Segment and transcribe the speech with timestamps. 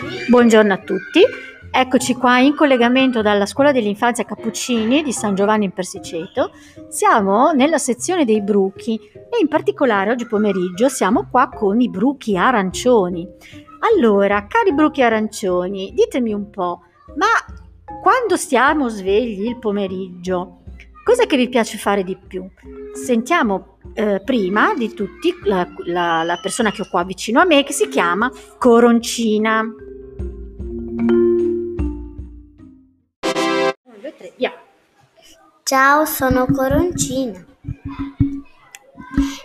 [0.00, 1.20] Buongiorno a tutti,
[1.70, 6.52] eccoci qua in collegamento dalla Scuola dell'Infanzia Cappuccini di San Giovanni in Persiceto.
[6.88, 12.34] Siamo nella sezione dei bruchi e in particolare oggi pomeriggio siamo qua con i bruchi
[12.34, 13.28] arancioni.
[13.94, 16.80] Allora, cari bruchi arancioni, ditemi un po',
[17.16, 17.26] ma
[18.00, 20.60] quando stiamo svegli il pomeriggio,
[21.02, 22.46] Cos'è che vi piace fare di più?
[22.92, 27.64] Sentiamo eh, prima di tutti la, la, la persona che ho qua vicino a me
[27.64, 29.64] che si chiama Coroncina.
[35.70, 37.46] Ciao, sono Coroncina.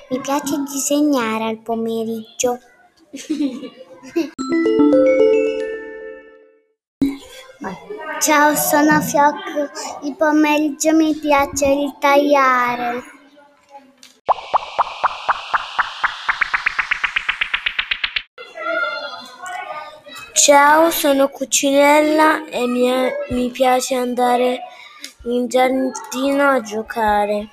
[0.10, 2.58] Mi piace disegnare al pomeriggio.
[8.20, 9.70] Ciao, sono Fiocco.
[10.02, 13.04] Il pomeriggio mi piace ritagliare.
[20.34, 22.90] Ciao, sono Cucinella e mi,
[23.30, 24.62] mi piace andare
[25.26, 27.50] in giardino a giocare.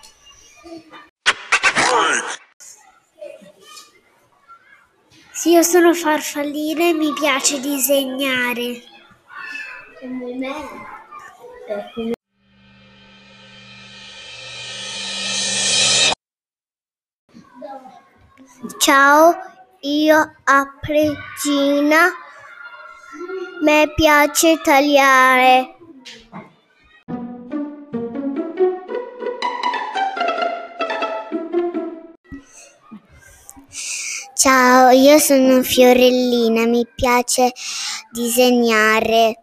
[5.33, 8.83] Sì, io sono Farfallina e mi piace disegnare.
[10.01, 10.55] Come me.
[11.69, 12.13] Eh,
[18.79, 19.35] Ciao,
[19.81, 22.09] io a Pregina
[23.63, 25.82] mi piace tagliare.
[34.35, 37.53] Ciao, io sono Fiorellina, mi piace
[38.11, 39.37] disegnare.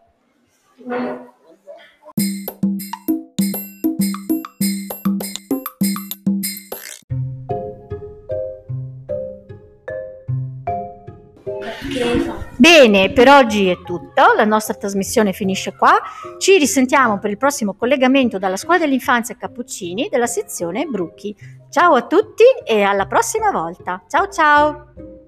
[12.60, 15.98] Bene, per oggi è tutto, la nostra trasmissione finisce qua,
[16.36, 21.34] ci risentiamo per il prossimo collegamento dalla Scuola dell'Infanzia Cappuccini della sezione Brucchi.
[21.70, 25.19] Ciao a tutti e alla prossima volta, ciao ciao!